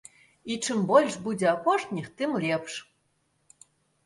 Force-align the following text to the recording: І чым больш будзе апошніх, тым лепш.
І 0.53 0.55
чым 0.65 0.79
больш 0.91 1.17
будзе 1.27 1.47
апошніх, 1.51 2.09
тым 2.23 2.31
лепш. 2.45 2.73